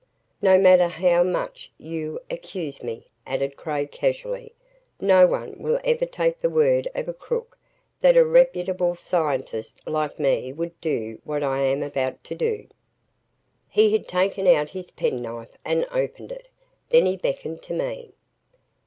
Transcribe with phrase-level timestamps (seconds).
[0.41, 4.51] "No matter how much YOU accuse me," added Craig casually,
[4.99, 7.55] "no one will ever take the word of a crook
[7.99, 12.65] that a reputable scientist like me would do what I am about to do."
[13.69, 16.47] He had taken out his penknife and opened it.
[16.89, 18.15] Then he beckoned to me.